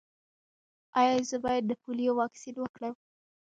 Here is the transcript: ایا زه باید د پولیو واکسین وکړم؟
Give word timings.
ایا 0.99 1.15
زه 1.29 1.37
باید 1.45 1.63
د 1.67 1.71
پولیو 1.81 2.17
واکسین 2.19 2.55
وکړم؟ 2.59 2.93